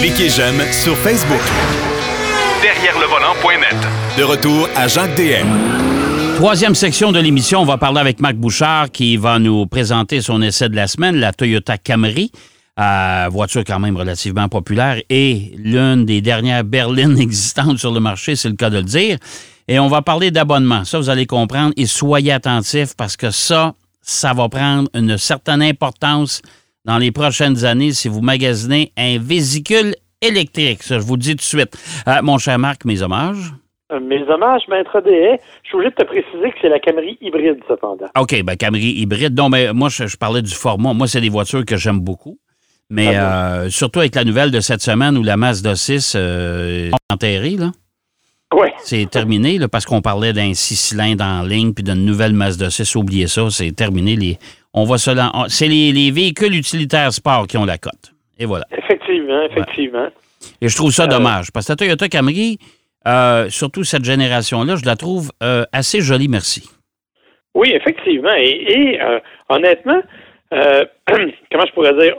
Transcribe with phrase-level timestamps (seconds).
[0.00, 1.40] Cliquez j'aime sur Facebook.
[2.62, 3.76] Derrière le volant.net.
[4.18, 5.46] De retour à Jacques DM.
[6.36, 10.42] Troisième section de l'émission, on va parler avec Marc Bouchard qui va nous présenter son
[10.42, 12.32] essai de la semaine, la Toyota Camry.
[12.78, 18.34] Euh, voiture quand même relativement populaire et l'une des dernières berlines existantes sur le marché,
[18.34, 19.18] c'est le cas de le dire.
[19.68, 20.84] Et on va parler d'abonnement.
[20.84, 25.62] Ça, vous allez comprendre et soyez attentifs parce que ça, ça va prendre une certaine
[25.62, 26.42] importance
[26.84, 30.82] dans les prochaines années si vous magasinez un vésicule électrique.
[30.82, 31.76] Ça, je vous le dis tout de suite.
[32.08, 33.52] Euh, mon cher Marc, mes hommages?
[33.92, 35.38] Euh, mes hommages, Maître D.
[35.62, 38.06] Je suis obligé de te préciser que c'est la Camry hybride, cependant.
[38.18, 39.36] OK, ben Camry hybride.
[39.36, 40.94] Non, mais moi, je, parlais du format.
[40.94, 42.38] Moi, c'est des voitures que j'aime beaucoup.
[42.90, 46.90] Mais ah euh, surtout avec la nouvelle de cette semaine où la Mazda 6 euh,
[46.90, 47.72] est enterrée, là.
[48.54, 48.68] Oui.
[48.78, 52.70] C'est terminé, là, parce qu'on parlait d'un six cylindres en ligne puis d'une nouvelle Mazda
[52.70, 52.94] 6.
[52.94, 54.16] Oubliez ça, c'est terminé.
[54.16, 54.38] Les,
[54.74, 58.12] on va C'est les, véhicules utilitaires sport qui ont la cote.
[58.38, 58.66] Et voilà.
[58.76, 60.08] Effectivement, effectivement.
[60.60, 62.58] Et je trouve ça dommage, parce que la Toyota Camry,
[63.06, 66.68] euh, surtout cette génération-là, je la trouve euh, assez jolie, merci.
[67.54, 68.34] Oui, effectivement.
[68.36, 70.00] Et, euh, honnêtement,
[70.50, 72.14] comment je pourrais dire,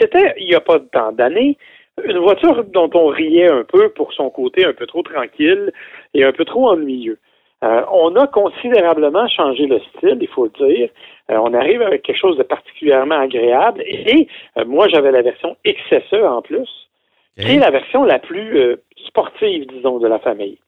[0.00, 1.56] c'était il n'y a pas tant d'années
[2.04, 5.70] une voiture dont on riait un peu pour son côté un peu trop tranquille
[6.14, 7.18] et un peu trop ennuyeux.
[7.62, 10.88] on a considérablement changé le style, il faut le dire.
[11.30, 13.82] On arrive avec quelque chose de particulièrement agréable.
[13.86, 14.26] Et,
[14.66, 16.68] moi, j'avais la version XSE en plus,
[17.38, 20.58] qui est la version la plus sportive, disons, de la famille.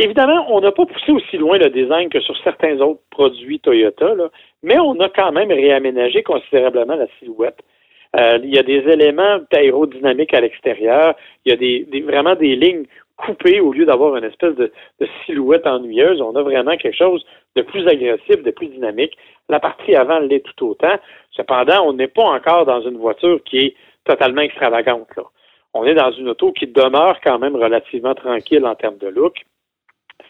[0.00, 4.14] Évidemment, on n'a pas poussé aussi loin le design que sur certains autres produits Toyota,
[4.62, 7.58] mais on a quand même réaménagé considérablement la silhouette.
[8.16, 12.54] Euh, il y a des éléments aérodynamiques à l'extérieur, il y a des, vraiment des
[12.54, 12.84] lignes
[13.16, 14.72] coupées au lieu d'avoir une espèce de,
[15.26, 16.20] silhouette ennuyeuse.
[16.20, 17.24] On a vraiment quelque chose
[17.56, 19.16] de plus agressif, de plus dynamique.
[19.48, 20.96] La partie avant l'est tout autant.
[21.30, 25.08] Cependant, on n'est pas encore dans une voiture qui est totalement extravagante.
[25.16, 25.24] Là
[25.74, 29.36] on est dans une auto qui demeure quand même relativement tranquille en termes de look.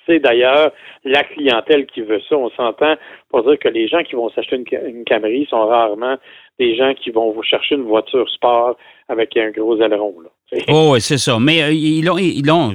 [0.06, 0.72] C'est d'ailleurs
[1.04, 2.36] la clientèle qui veut ça.
[2.36, 2.96] On s'entend
[3.30, 6.16] pour dire que les gens qui vont s'acheter une, Camry sont rarement
[6.58, 8.76] des gens qui vont vous chercher une voiture sport
[9.08, 10.14] avec un gros aileron.
[10.68, 11.38] Oh, oui, c'est ça.
[11.38, 12.74] Mais euh, ils l'ont,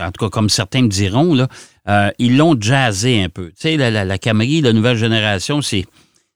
[0.00, 1.48] en tout cas, comme certains me diront, là,
[1.88, 3.48] euh, ils l'ont jazzé un peu.
[3.48, 5.84] Tu sais, la, la, la nouvelle génération, c'est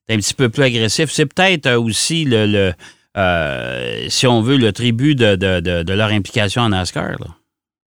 [0.08, 1.10] un petit peu plus agressif.
[1.10, 2.72] C'est peut-être aussi le
[3.16, 7.16] euh, si on veut, le tribut de, leur implication en NASCAR.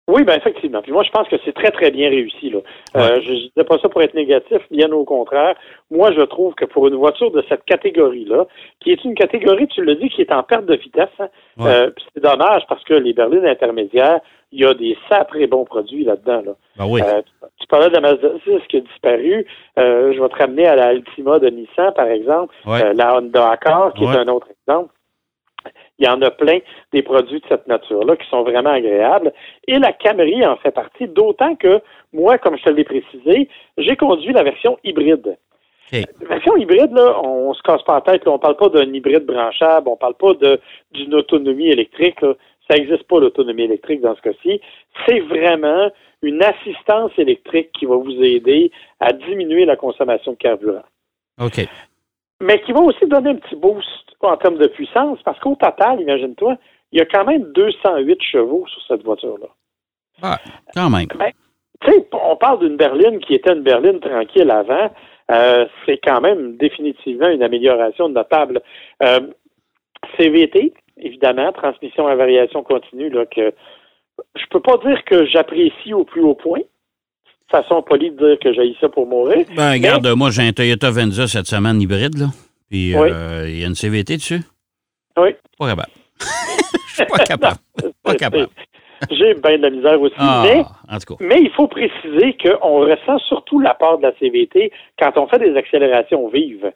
[0.10, 0.40] Oui, ben
[0.82, 2.50] Puis moi, je pense que c'est très, très bien réussi.
[2.50, 2.60] Là.
[2.96, 5.56] Euh, je ne disais pas ça pour être négatif, bien au contraire.
[5.92, 8.46] Moi, je trouve que pour une voiture de cette catégorie-là,
[8.80, 11.28] qui est une catégorie, tu le dis, qui est en perte de vitesse, hein,
[11.62, 14.20] euh, c'est dommage parce que les berlines intermédiaires,
[14.52, 16.44] il y a des sacrés bons produits là-dedans.
[16.46, 16.52] Là.
[16.78, 17.02] Ben oui.
[17.60, 19.48] tu parlais de la Mazda 6 qui a disparu.
[19.78, 24.04] je vais te ramener à la Altima de Nissan, par exemple, la Honda Accord, qui
[24.04, 24.93] est un autre exemple.
[26.00, 26.59] Il y en a plein
[26.92, 29.31] des produits de cette nature-là qui sont vraiment agréables.
[29.68, 31.81] Et la Camry en fait partie, d'autant que
[32.12, 35.38] moi, comme je te l'ai précisé, j'ai conduit la version hybride.
[35.92, 39.26] La version hybride, là, on, se casse pas la tête, on parle pas d'un hybride
[39.26, 40.34] branchable, on parle pas
[40.92, 42.20] d'une autonomie électrique.
[42.68, 44.60] Ça n'existe pas l'autonomie électrique dans ce cas-ci.
[45.06, 45.92] C'est vraiment
[46.24, 50.86] une assistance électrique qui va vous aider à diminuer la consommation de carburant.
[51.40, 51.68] OK.
[52.42, 53.88] Mais qui va aussi donner un petit boost
[54.22, 56.58] en termes de puissance, parce qu'au total, imagine-toi,
[56.92, 59.48] il y a quand même 208 chevaux sur cette voiture-là.
[60.22, 60.40] Ah,
[60.74, 61.08] quand même.
[61.16, 61.32] Ben,
[61.82, 64.92] tu sais, on parle d'une berline qui était une berline tranquille avant.
[65.32, 68.62] Euh, c'est quand même définitivement une amélioration notable.
[69.02, 69.22] Euh,
[70.18, 73.54] CVT, évidemment, transmission à variation continue, là, que
[74.36, 76.62] je peux pas dire que j'apprécie au plus haut point.
[77.53, 79.46] Façon polie de dire que j'ai ça pour mourir.
[79.56, 82.25] Ben, regarde, moi, j'ai un Toyota Venza cette semaine hybride, là.
[82.68, 84.41] Puis euh, il y a une CVT dessus?
[85.16, 85.36] Oui.
[85.59, 85.92] Pas capable.
[86.19, 87.58] Je suis pas capable.
[88.03, 88.47] pas capable.
[89.12, 90.16] J'ai bien de la misère aussi.
[90.18, 91.24] Ah, mais, en tout cas.
[91.24, 95.38] mais il faut préciser qu'on ressent surtout la part de la CVT quand on fait
[95.38, 96.72] des accélérations vives.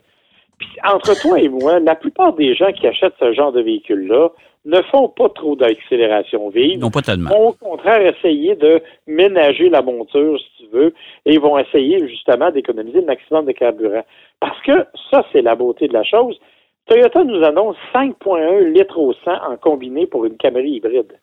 [0.59, 4.29] Puis entre toi et moi, la plupart des gens qui achètent ce genre de véhicule-là
[4.67, 6.79] ne font pas trop d'accélération vive.
[6.79, 7.29] Non, pas tellement.
[7.29, 10.93] Vont au contraire essayer de ménager la monture, si tu veux,
[11.25, 14.03] et ils vont essayer justement d'économiser le maximum de carburant.
[14.39, 16.37] Parce que ça, c'est la beauté de la chose.
[16.85, 21.13] Toyota nous annonce 5,1 litres au 100 en combiné pour une Camry hybride.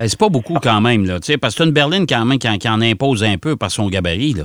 [0.00, 2.68] Eh, c'est pas beaucoup quand même, là, parce que c'est une berline quand même qui,
[2.68, 4.34] en impose un peu par son gabarit.
[4.34, 4.44] Là.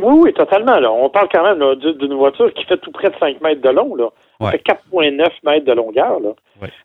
[0.00, 0.78] Oui, oui, totalement.
[0.78, 0.92] Là.
[0.92, 3.94] On parle quand même d'une voiture qui fait tout près de 5 mètres de long.
[3.94, 4.10] Là.
[4.40, 4.62] Ça fait
[4.92, 6.20] 4,9 mètres de longueur.
[6.20, 6.30] Là.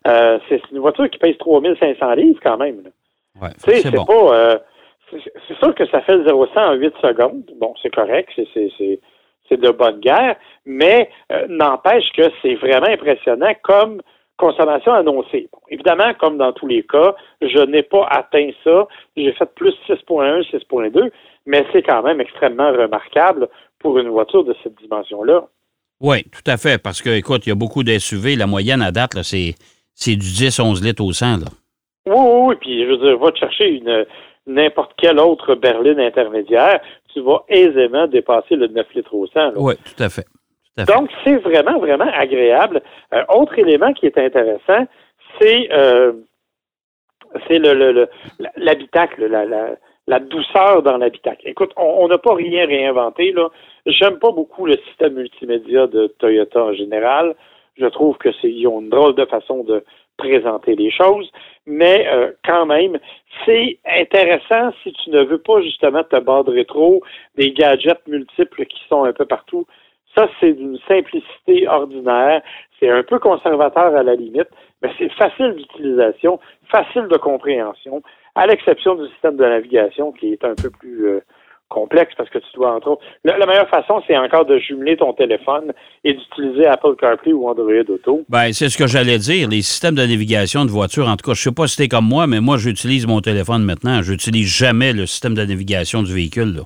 [0.08, 2.82] Euh, c'est une voiture qui pèse 3500 livres quand même.
[2.82, 3.50] Là.
[3.58, 4.04] c'est bon.
[4.04, 4.34] pas.
[4.34, 4.58] Euh,
[5.10, 7.50] c'est sûr que ça fait 0 100 en 8 secondes.
[7.60, 8.30] Bon, c'est correct.
[9.48, 14.00] C'est de bonne guerre, mais euh, n'empêche que c'est vraiment impressionnant comme
[14.36, 15.48] consommation annoncée.
[15.68, 18.88] évidemment, comme dans tous les cas, je n'ai pas atteint ça.
[19.16, 21.10] J'ai fait plus 6.1, 6.2,
[21.46, 23.48] mais c'est quand même extrêmement remarquable
[23.78, 25.44] pour une voiture de cette dimension-là.
[26.00, 28.36] Oui, tout à fait, parce que, écoute, il y a beaucoup d'SUV.
[28.36, 29.54] La moyenne à date, c'est,
[30.06, 31.38] du 10-11 litres au 100.
[31.38, 31.46] Là.
[32.06, 34.04] Oui, oui, oui, puis je veux dire, va te chercher une
[34.46, 36.80] n'importe quelle autre berline intermédiaire,
[37.12, 39.52] tu vas aisément dépasser le 9 litres au 100.
[39.56, 40.26] Oui, tout à fait.
[40.76, 42.82] Donc, c'est vraiment, vraiment agréable.
[43.12, 44.86] Un euh, autre élément qui est intéressant,
[45.40, 46.12] c'est euh,
[47.48, 48.08] c'est le,
[48.56, 49.44] l'habitacle, la,
[50.06, 51.42] la, douceur dans l'habitacle.
[51.44, 53.32] Écoute, on n'a pas rien réinventé.
[53.32, 53.48] là.
[53.86, 57.34] J'aime pas beaucoup le système multimédia de Toyota en général.
[57.76, 59.84] Je trouve que c'est ils ont une drôle de façon de
[60.16, 61.30] présenter les choses,
[61.66, 62.98] mais euh, quand même,
[63.44, 67.02] c'est intéressant si tu ne veux pas justement te battre rétro,
[67.36, 69.66] des gadgets multiples qui sont un peu partout.
[70.16, 72.42] Ça, c'est d'une simplicité ordinaire.
[72.78, 74.48] C'est un peu conservateur à la limite,
[74.82, 76.38] mais c'est facile d'utilisation,
[76.70, 78.02] facile de compréhension,
[78.36, 81.20] à l'exception du système de navigation qui est un peu plus euh,
[81.74, 83.02] complexe parce que tu dois entre autres.
[83.24, 85.72] La, meilleure façon, c'est encore de jumeler ton téléphone
[86.04, 88.22] et d'utiliser Apple CarPlay ou Android Auto.
[88.28, 89.48] Ben, c'est ce que j'allais dire.
[89.48, 92.08] Les systèmes de navigation de voiture, en tout cas, je sais pas si t'es comme
[92.08, 94.02] moi, mais moi, j'utilise mon téléphone maintenant.
[94.02, 96.54] J'utilise jamais le système de navigation du véhicule.
[96.56, 96.62] Là.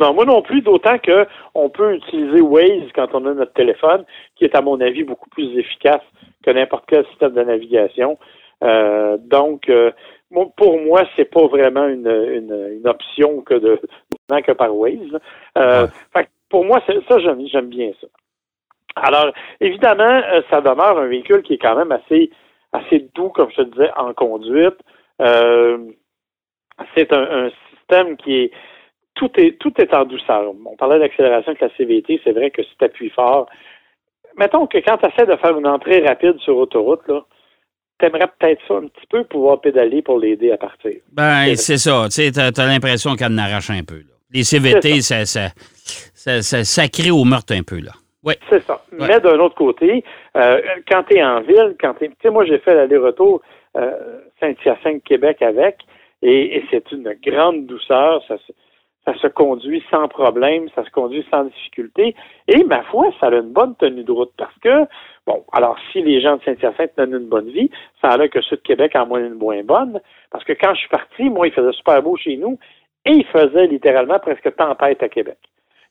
[0.00, 4.04] Non, moi non plus, d'autant qu'on peut utiliser Waze quand on a notre téléphone,
[4.36, 6.02] qui est à mon avis beaucoup plus efficace
[6.44, 8.18] que n'importe quel système de navigation.
[8.64, 9.92] Euh, donc, euh,
[10.56, 13.80] pour moi, c'est pas vraiment une, une, option que de
[14.42, 15.18] que par Waze.
[15.58, 15.86] Euh,
[16.48, 18.06] pour moi, ça, j'aime bien ça.
[18.96, 22.30] Alors, évidemment, ça demeure un véhicule qui est quand même assez
[22.72, 24.78] assez doux, comme je te disais, en conduite.
[25.18, 28.50] c'est un, système qui est
[29.14, 30.52] tout est tout est en douceur.
[30.66, 33.46] On parlait d'accélération avec la CVT, c'est vrai que si tu appuies fort,
[34.36, 37.24] mettons que quand tu essaies de faire une entrée rapide sur autoroute, là,
[37.98, 40.92] t'aimerais peut-être ça un petit peu pouvoir pédaler pour l'aider à partir.
[41.12, 42.04] Ben, c'est ça.
[42.04, 44.02] Tu sais, as, l'impression qu'elle n'arrache un peu.
[44.32, 45.24] Les CVT, ça.
[45.24, 45.50] Ça,
[46.42, 47.92] ça, ça, crée au meurtre un peu, là.
[48.24, 48.34] Oui.
[48.48, 48.82] C'est ça.
[48.92, 50.02] Mais d'un autre côté,
[50.36, 50.60] euh,
[50.90, 53.42] quand tu es en ville, quand tu sais, moi, j'ai fait l'aller-retour
[53.76, 55.80] euh, Saint-Hyacinthe-Québec avec,
[56.22, 58.22] et, et c'est une grande douceur.
[58.26, 58.36] Ça,
[59.04, 62.14] ça se conduit sans problème, ça se conduit sans difficulté.
[62.48, 64.86] Et ma foi, ça a une bonne tenue de route parce que,
[65.26, 68.56] bon, alors si les gens de Saint-Hyacinthe donnent une bonne vie, ça a que ceux
[68.56, 70.00] de Québec en moins une moins bonne.
[70.30, 72.58] Parce que quand je suis parti, moi, il faisait super beau chez nous
[73.04, 75.38] et il faisait littéralement presque tempête à Québec.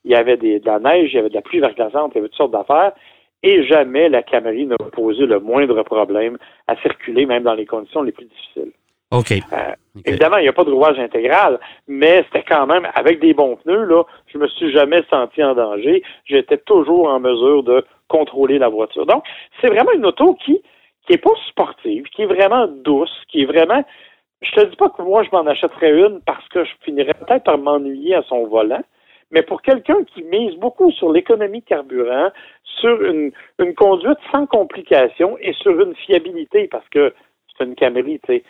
[0.05, 2.19] Il y avait de la neige, il y avait de la pluie verglaçante, il y
[2.19, 2.93] avait toutes sortes d'affaires.
[3.41, 6.37] Et jamais la Camry n'a posé le moindre problème
[6.67, 8.71] à circuler, même dans les conditions les plus difficiles.
[9.13, 9.31] OK.
[9.31, 9.75] Euh,
[10.05, 13.57] évidemment, il n'y a pas de rouage intégral, mais c'était quand même, avec des bons
[13.57, 16.01] pneus, là, je me suis jamais senti en danger.
[16.25, 19.05] J'étais toujours en mesure de contrôler la voiture.
[19.05, 19.23] Donc,
[19.61, 20.61] c'est vraiment une auto qui,
[21.05, 23.83] qui est pas sportive, qui est vraiment douce, qui est vraiment,
[24.41, 27.43] je te dis pas que moi, je m'en achèterais une parce que je finirais peut-être
[27.43, 28.83] par m'ennuyer à son volant,
[29.29, 32.29] mais pour quelqu'un qui mise beaucoup sur l'économie carburant,
[32.63, 37.13] sur une, une conduite sans complications et sur une fiabilité, parce que
[37.57, 38.43] c'est une Camry, tu sais,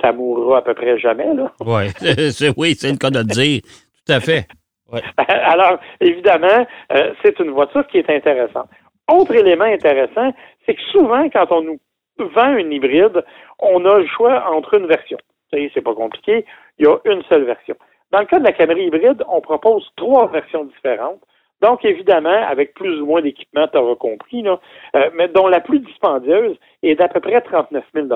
[0.00, 1.34] ça mourra à peu près jamais.
[1.34, 1.52] Là.
[1.60, 1.88] Ouais.
[2.56, 3.60] oui, c'est le cas de le dire.
[4.06, 4.46] Tout à fait.
[5.16, 8.68] Alors, évidemment, euh, c'est une voiture qui est intéressante.
[9.10, 10.32] Autre élément intéressant,
[10.66, 11.80] c'est que souvent, quand on nous
[12.18, 13.24] vend une hybride,
[13.58, 15.18] on a le choix entre une version.
[15.52, 16.44] C'est pas compliqué,
[16.78, 17.74] il y a une seule version.
[18.12, 21.20] Dans le cas de la Camry hybride, on propose trois versions différentes.
[21.60, 24.58] Donc, évidemment, avec plus ou moins d'équipement, tu auras compris, là,
[24.96, 28.06] euh, mais dont la plus dispendieuse est d'à peu près 39 000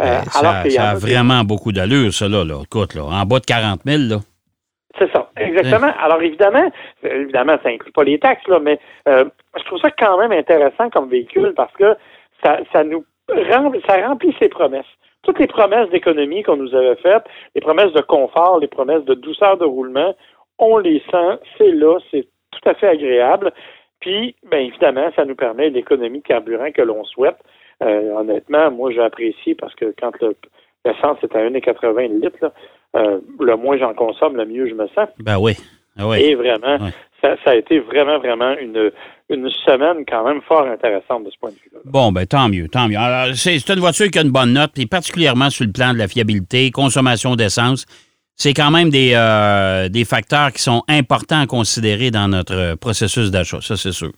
[0.00, 3.80] euh, euh, ça, a, vraiment beaucoup d'allure, ça, là, Écoute, là, en bas de 40
[3.84, 4.16] 000, là.
[4.98, 5.92] C'est ça, exactement.
[6.00, 6.70] Alors, évidemment,
[7.04, 9.24] évidemment, ça inclut pas les taxes, là, mais euh,
[9.56, 11.96] je trouve ça quand même intéressant comme véhicule parce que
[12.42, 13.04] ça, ça nous
[13.86, 14.86] ça remplit ses promesses.
[15.22, 17.24] Toutes les promesses d'économie qu'on nous avait faites,
[17.54, 20.14] les promesses de confort, les promesses de douceur de roulement,
[20.58, 23.52] on les sent, c'est là, c'est tout à fait agréable.
[24.00, 27.38] Puis, bien évidemment, ça nous permet l'économie de carburant que l'on souhaite.
[27.82, 30.12] Euh, honnêtement, moi, j'ai apprécié parce que quand
[30.84, 32.52] l'essence est à 1,80 le litre,
[32.96, 35.08] euh, le moins j'en consomme, le mieux je me sens.
[35.18, 35.52] Ben oui.
[35.98, 36.78] Ah Et vraiment,
[37.20, 38.92] ça, a été vraiment, vraiment une,
[39.28, 41.80] une semaine quand même fort intéressante de ce point de vue-là.
[41.84, 42.98] Bon, ben tant mieux, tant mieux.
[42.98, 45.98] Alors, c'est une voiture qui a une bonne note, et particulièrement sur le plan de
[45.98, 47.84] la fiabilité, consommation d'essence.
[48.36, 53.32] C'est quand même des, euh, des facteurs qui sont importants à considérer dans notre processus
[53.32, 54.12] d'achat, ça c'est sûr.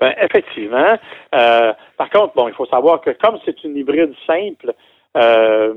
[0.00, 0.96] Ben, effectivement.
[1.34, 4.72] Euh, par contre, bon, il faut savoir que comme c'est une hybride simple,
[5.16, 5.74] euh,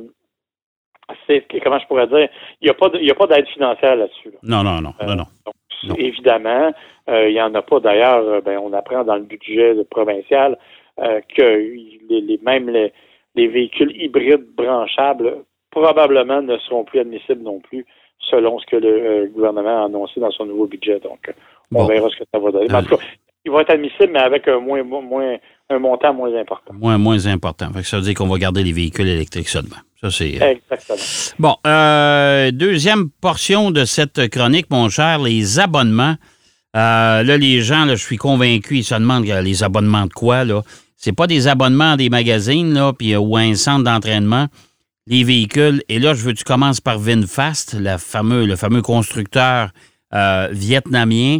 [1.28, 2.30] c'est comment je pourrais dire,
[2.62, 4.32] il n'y a pas il a pas d'aide financière là-dessus.
[4.44, 5.96] Non, non, non, non, non.
[5.98, 6.72] Évidemment,
[7.10, 10.58] il n'y en a pas d'ailleurs, ben, on apprend dans le budget provincial,
[11.00, 12.94] euh, que les, les- même les,
[13.36, 17.86] les véhicules hybrides branchables probablement ne seront plus admissibles non plus,
[18.20, 21.00] selon ce que le euh, gouvernement a annoncé dans son nouveau budget.
[21.00, 21.34] Donc, euh,
[21.74, 21.88] on Bon.
[21.88, 22.74] verra ce que ça va donner.
[22.74, 23.04] En tout cas,
[23.46, 25.36] ils vont être admissibles, mais avec un, moins, moins,
[25.70, 26.74] un montant moins important.
[26.74, 27.70] Moins, moins important.
[27.84, 29.78] Ça veut dire qu'on va garder les véhicules électriques seulement.
[30.02, 30.42] Ça, c'est.
[30.42, 31.34] euh, Exactement.
[31.40, 36.16] Bon, euh, deuxième portion de cette chronique, mon cher, les abonnements.
[36.76, 40.14] Euh, là, les gens, là, je suis convaincu, ils se demandent euh, les abonnements de
[40.14, 40.62] quoi, là?
[40.98, 44.48] C'est pas des abonnements à des magazines, là, puis, euh, ou à un centre d'entraînement.
[45.06, 45.84] Les véhicules.
[45.90, 49.70] Et là, je veux que tu commences par VinFast, la fameux, le fameux constructeur
[50.14, 51.40] euh, vietnamien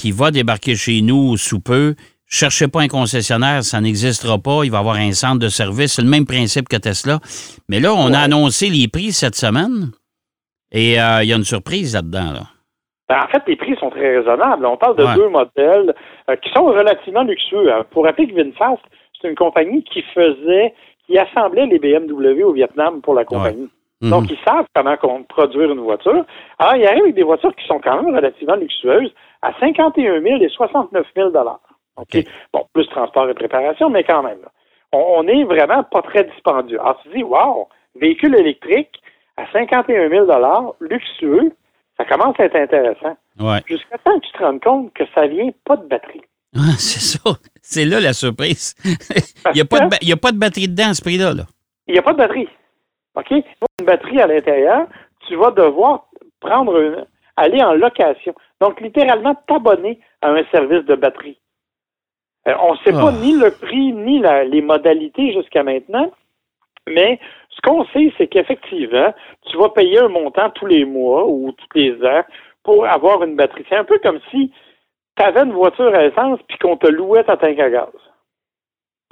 [0.00, 1.94] qui va débarquer chez nous sous peu.
[2.26, 4.60] Cherchez pas un concessionnaire, ça n'existera pas.
[4.64, 5.94] Il va y avoir un centre de service.
[5.94, 7.18] C'est le même principe que Tesla.
[7.68, 9.90] Mais là, on a annoncé les prix cette semaine.
[10.72, 12.32] Et euh, il y a une surprise là-dedans.
[12.32, 12.42] Là.
[13.08, 14.64] Ben, en fait, les prix sont très raisonnables.
[14.64, 15.14] On parle de Ouais.
[15.16, 15.92] deux modèles
[16.30, 17.72] euh, qui sont relativement luxueux.
[17.72, 17.84] hein.
[17.90, 18.80] Pour rappeler que VinFast,
[19.20, 20.72] c'est une compagnie qui faisait,
[21.06, 23.68] qui assemblait les BMW au Vietnam pour la compagnie.
[24.00, 24.10] Mhm.
[24.10, 26.24] Donc, ils savent comment produire une voiture.
[26.58, 30.42] Alors, ils arrivent avec des voitures qui sont quand même relativement luxueuses à 51 000
[30.42, 31.44] et 69 000 OK.
[31.96, 32.24] OK?
[32.52, 34.38] Bon, plus transport et préparation, mais quand même.
[34.42, 34.48] là.
[34.92, 36.80] On, on est vraiment pas très dispendieux.
[36.80, 37.68] Alors, tu dis, wow,
[38.00, 39.00] véhicule électrique
[39.36, 41.52] à 51 000 luxueux,
[41.98, 43.16] ça commence à être intéressant.
[43.38, 43.60] Ouais.
[43.66, 46.22] Jusqu'à temps que tu te rendes compte que ça vient pas de batterie.
[46.56, 47.30] Ah, c'est ça.
[47.62, 48.74] C'est là la surprise.
[48.84, 51.34] il n'y a, a pas de batterie dedans à ce prix-là.
[51.34, 51.42] Là.
[51.86, 52.48] Il n'y a pas de batterie.
[53.20, 53.30] OK?
[53.80, 54.86] Une batterie à l'intérieur,
[55.28, 56.06] tu vas devoir
[56.40, 57.04] prendre une,
[57.36, 58.34] aller en location.
[58.60, 61.38] Donc, littéralement, t'abonner à un service de batterie.
[62.48, 63.00] Euh, on ne sait Ah.
[63.00, 66.10] pas ni le prix, ni la- les modalités jusqu'à maintenant,
[66.88, 67.18] mais
[67.50, 69.12] ce qu'on sait, c'est qu'effectivement,
[69.50, 72.22] tu vas payer un montant tous les mois ou tous les ans
[72.62, 73.64] pour avoir une batterie.
[73.68, 74.50] C'est un peu comme si
[75.16, 77.88] tu avais une voiture à essence puis qu'on te louait ta tank à gaz.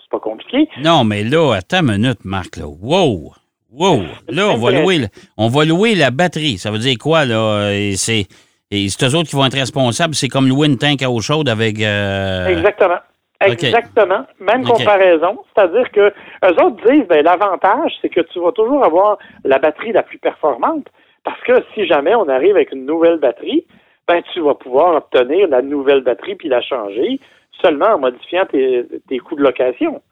[0.01, 0.69] C'est pas compliqué.
[0.83, 2.57] Non, mais là, attends une minute, Marc.
[2.57, 2.65] Là.
[2.67, 3.33] Wow!
[3.79, 4.03] Wow!
[4.29, 5.07] Là, on va, louer,
[5.37, 6.59] on va louer la batterie.
[6.59, 7.71] Ça veut dire quoi, là?
[7.73, 8.27] Et c'est,
[8.71, 10.15] et c'est eux autres qui vont être responsables.
[10.15, 11.81] C'est comme louer une tank à eau chaude avec.
[11.81, 12.99] euh, Exactement.
[13.41, 14.27] Exactement.
[14.41, 15.39] Même comparaison.
[15.55, 19.93] C'est-à-dire que eux autres disent, ben, l'avantage, c'est que tu vas toujours avoir la batterie
[19.93, 20.87] la plus performante.
[21.25, 23.65] Parce que si jamais on arrive avec une nouvelle batterie,
[24.09, 27.21] ben, tu vas pouvoir obtenir la nouvelle batterie puis la changer
[27.63, 30.03] seulement en modifiant tes, tes coûts de location.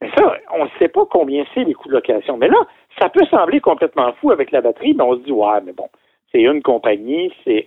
[0.00, 2.36] Mais ça, on ne sait pas combien c'est les coûts de location.
[2.36, 2.58] Mais là,
[2.98, 5.88] ça peut sembler complètement fou avec la batterie, mais on se dit, ouais, mais bon,
[6.32, 7.66] c'est une compagnie, c'est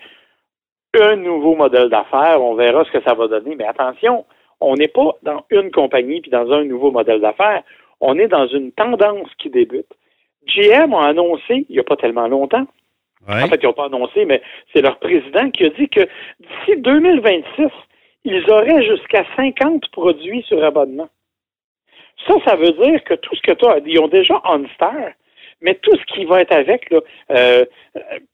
[0.99, 3.55] un nouveau modèle d'affaires, on verra ce que ça va donner.
[3.55, 4.25] Mais attention,
[4.61, 7.63] on n'est pas dans une compagnie puis dans un nouveau modèle d'affaires.
[7.99, 9.91] On est dans une tendance qui débute.
[10.45, 12.65] GM a annoncé, il n'y a pas tellement longtemps,
[13.27, 13.43] ouais.
[13.43, 14.41] en fait, ils n'ont pas annoncé, mais
[14.73, 16.01] c'est leur président qui a dit que
[16.39, 17.67] d'ici 2026,
[18.25, 21.09] ils auraient jusqu'à 50 produits sur abonnement.
[22.27, 24.93] Ça, ça veut dire que tout ce que tu as, ils ont déjà OnStar,
[25.61, 26.99] mais tout ce qui va être avec, là,
[27.31, 27.65] euh,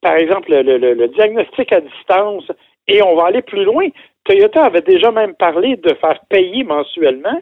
[0.02, 2.44] par exemple, le, le- le diagnostic à distance,
[2.88, 3.88] et on va aller plus loin.
[4.24, 7.42] Toyota avait déjà même parlé de faire payer mensuellement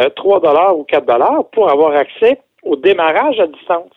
[0.00, 3.90] euh, 3 ou 4 pour avoir accès au démarrage à distance.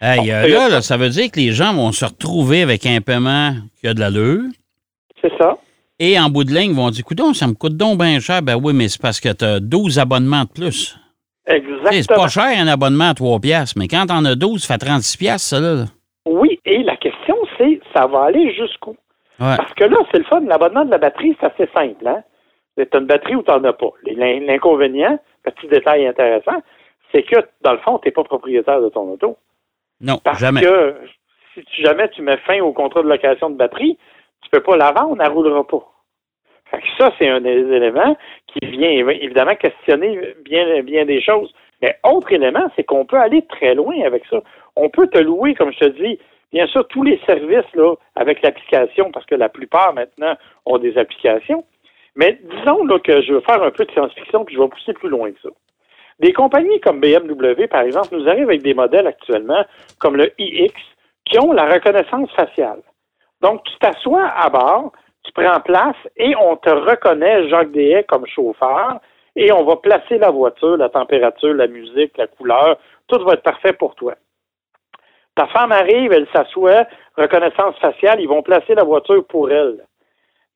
[0.00, 3.00] Hey, euh, là, là, ça veut dire que les gens vont se retrouver avec un
[3.00, 4.42] paiement qui a de l'allure.
[5.22, 5.56] C'est ça.
[6.06, 8.42] Et en bout de ligne, ils vont dire, écoute, ça me coûte donc bien cher.
[8.42, 10.98] Ben oui, mais c'est parce que tu as 12 abonnements de plus.
[11.46, 12.22] Sais, C'est Exactement.
[12.22, 15.16] pas cher un abonnement à 3 piastres, mais quand t'en as 12, ça fait 36
[15.16, 15.84] piastres, ça, là.
[16.26, 18.96] Oui, et la question, c'est ça va aller jusqu'où?
[19.40, 19.56] Ouais.
[19.56, 20.40] Parce que là, c'est le fun.
[20.40, 22.06] L'abonnement de la batterie, c'est assez simple.
[22.06, 22.22] Hein?
[22.76, 23.90] Tu as une batterie ou tu n'en as pas.
[24.04, 26.62] L'inconvénient, petit détail intéressant,
[27.12, 29.36] c'est que, dans le fond, tu n'es pas propriétaire de ton auto.
[30.00, 30.60] Non, Parce jamais.
[30.62, 30.96] que
[31.54, 33.96] si tu- jamais tu mets fin au contrat de location de batterie,
[34.42, 35.82] tu peux pas la vendre, elle roulera pas.
[36.98, 38.16] Ça, c'est un des éléments
[38.46, 41.52] qui vient évi- évidemment questionner bien, bien des choses.
[41.82, 44.40] Mais autre élément, c'est qu'on peut aller très loin avec ça.
[44.76, 46.18] On peut te louer, comme je te dis,
[46.52, 50.34] bien sûr, tous les services là, avec l'application, parce que la plupart maintenant
[50.66, 51.64] ont des applications.
[52.16, 54.92] Mais disons là, que je veux faire un peu de science-fiction, puis je vais pousser
[54.92, 55.48] plus loin que ça.
[56.20, 59.64] Des compagnies comme BMW, par exemple, nous arrivent avec des modèles actuellement,
[59.98, 60.72] comme le iX,
[61.24, 62.80] qui ont la reconnaissance faciale.
[63.40, 64.92] Donc, tu t'assois à bord,
[65.24, 69.00] tu prends place et on te reconnaît, Jacques Dehay, comme chauffeur,
[69.36, 72.78] et on va placer la voiture, la température, la musique, la couleur,
[73.08, 74.14] tout va être parfait pour toi.
[75.34, 79.84] Ta femme arrive, elle s'assoit, reconnaissance faciale, ils vont placer la voiture pour elle.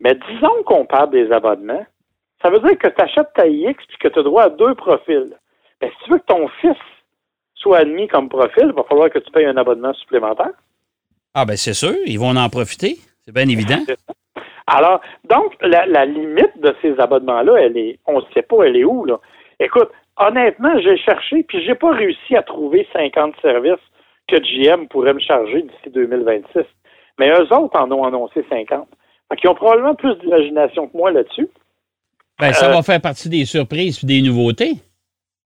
[0.01, 1.85] Mais disons qu'on parle des abonnements,
[2.41, 4.75] ça veut dire que tu achètes ta iX puis que tu as droit à deux
[4.77, 5.37] profils.
[5.81, 6.77] Mais si tu veux que ton fils
[7.57, 10.53] soit admis comme profil, il va falloir que tu payes un abonnement supplémentaire.
[11.35, 12.99] Ah, ben c'est sûr, ils vont en profiter.
[13.25, 13.81] C'est bien évident.
[14.69, 18.77] Alors, donc, la, la limite de ces abonnements-là, elle est, on ne sait pas, elle
[18.77, 19.19] est où, là.
[19.61, 23.83] Écoute, honnêtement, j'ai cherché, puis j'ai pas réussi à trouver 50 services
[24.29, 26.65] que GM pourrait me charger d'ici 2026.
[27.19, 28.87] Mais eux autres en ont annoncé 50.
[29.31, 31.49] Fait ils ont probablement plus d'imagination que moi là-dessus.
[32.39, 34.75] Ben, ça euh, va faire partie des surprises et des nouveautés.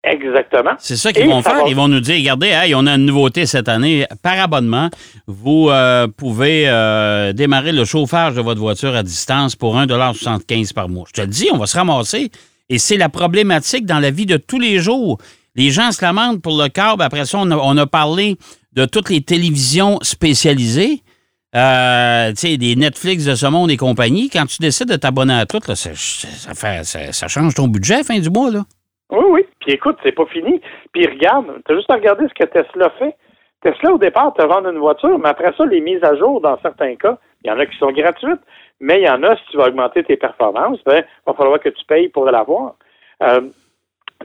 [0.04, 0.72] Exactement.
[0.78, 1.64] C'est ça qu'ils vont faire.
[1.68, 4.06] Ils vont nous dire, regardez, hey, on a une nouveauté cette année.
[4.22, 4.90] Par abonnement,
[5.28, 10.88] vous euh, pouvez euh, démarrer le chauffage de votre voiture à distance pour 1,75 par
[10.88, 11.04] mois.
[11.10, 12.32] Je te le dis, on va se ramasser.
[12.70, 15.18] Et c'est la problématique dans la vie de tous les jours.
[15.56, 17.02] Les gens se lamentent pour le câble.
[17.02, 18.38] Après ça, on a, parlé
[18.74, 21.02] de toutes les télévisions spécialisées.
[21.56, 24.30] Euh, tu sais, des Netflix de ce monde et compagnie.
[24.30, 25.94] Quand tu décides de t'abonner à tout, ça,
[26.54, 28.52] fait, ça, change ton budget à la fin du mois.
[28.52, 28.64] Là.
[29.12, 29.42] Oui, oui.
[29.70, 30.60] Puis écoute, c'est pas fini.
[30.94, 33.16] Puis regarde, tu as juste à regarder ce que Tesla fait.
[33.62, 36.60] Tesla, au départ, te vend une voiture, mais après ça, les mises à jour, dans
[36.62, 38.42] certains cas, il y en a qui sont gratuites,
[38.80, 41.60] mais il y en a, si tu veux augmenter tes performances, ben, il va falloir
[41.60, 42.78] que tu payes pour l'avoir.
[43.22, 43.42] Euh,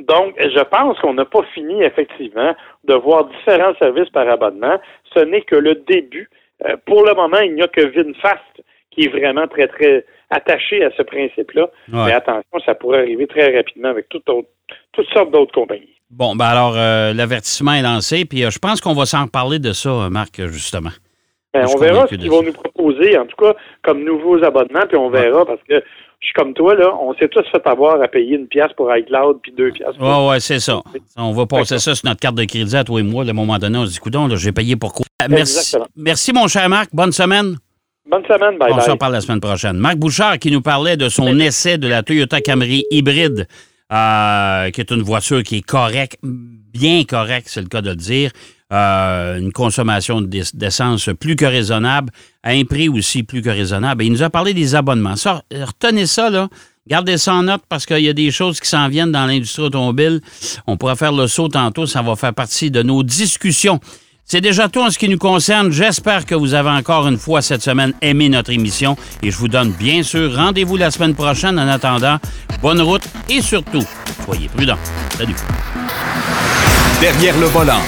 [0.00, 4.80] donc, je pense qu'on n'a pas fini, effectivement, de voir différents services par abonnement.
[5.12, 6.30] Ce n'est que le début.
[6.64, 10.82] Euh, pour le moment, il n'y a que VinFast qui est vraiment très, très attaché
[10.82, 11.68] à ce principe-là.
[12.06, 14.08] Mais attention, ça pourrait arriver très rapidement avec
[14.92, 15.88] toutes sortes d'autres compagnies.
[16.10, 19.72] Bon, ben alors, euh, l'avertissement est lancé, puis je pense qu'on va s'en reparler de
[19.72, 20.90] ça, Marc, justement.
[21.52, 24.96] Ben, on verra ce qu'ils vont nous proposer, en tout cas, comme nouveaux abonnements, puis
[24.96, 25.82] on verra, parce que
[26.20, 28.94] je suis comme toi, là, on s'est tous fait avoir à payer une pièce pour
[28.94, 30.06] iCloud, puis deux pièces pour...
[30.06, 30.80] Oui, oui, c'est ça.
[31.16, 33.32] On va passer ça sur notre carte de crédit à toi et moi, à un
[33.32, 35.04] moment donné, on se dit, coudon, j'ai payé pour quoi?
[35.28, 36.88] Merci, merci, mon cher Marc.
[36.92, 37.56] Bonne semaine.
[38.10, 39.76] Bonne semaine, bye On se reparle la semaine prochaine.
[39.76, 43.46] Marc Bouchard qui nous parlait de son essai de la Toyota Camry hybride,
[43.94, 47.96] euh, qui est une voiture qui est correcte, bien correcte, c'est le cas de le
[47.96, 48.30] dire.
[48.72, 52.10] Euh, une consommation d'essence plus que raisonnable,
[52.42, 54.02] à un prix aussi plus que raisonnable.
[54.02, 55.14] il nous a parlé des abonnements.
[55.52, 56.48] Retenez ça, là.
[56.86, 59.62] Gardez ça en note parce qu'il y a des choses qui s'en viennent dans l'industrie
[59.62, 60.20] automobile.
[60.66, 63.80] On pourra faire le saut tantôt, ça va faire partie de nos discussions.
[64.26, 65.70] C'est déjà tout en ce qui nous concerne.
[65.70, 69.48] J'espère que vous avez encore une fois cette semaine aimé notre émission et je vous
[69.48, 71.58] donne bien sûr rendez-vous la semaine prochaine.
[71.58, 72.18] En attendant,
[72.62, 73.84] bonne route et surtout,
[74.24, 74.78] soyez prudents.
[75.18, 75.34] Salut.
[77.00, 77.80] Derrière le volant.